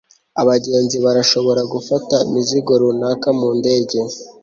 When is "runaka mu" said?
2.81-3.49